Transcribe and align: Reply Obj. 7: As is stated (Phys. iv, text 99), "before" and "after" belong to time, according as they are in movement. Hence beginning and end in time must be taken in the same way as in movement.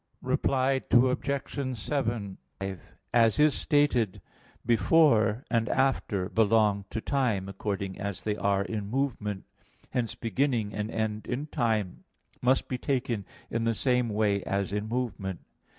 Reply 0.23 0.81
Obj. 0.89 1.77
7: 1.77 2.37
As 3.13 3.37
is 3.37 3.53
stated 3.53 4.13
(Phys. 4.15 4.15
iv, 4.15 4.17
text 4.17 4.21
99), 4.23 4.23
"before" 4.65 5.43
and 5.51 5.69
"after" 5.69 6.27
belong 6.27 6.85
to 6.89 6.99
time, 7.01 7.47
according 7.47 7.99
as 7.99 8.23
they 8.23 8.35
are 8.35 8.63
in 8.65 8.89
movement. 8.89 9.43
Hence 9.91 10.15
beginning 10.15 10.73
and 10.73 10.89
end 10.89 11.27
in 11.27 11.45
time 11.45 12.05
must 12.41 12.67
be 12.67 12.79
taken 12.79 13.27
in 13.51 13.65
the 13.65 13.75
same 13.75 14.09
way 14.09 14.41
as 14.41 14.73
in 14.73 14.89
movement. 14.89 15.41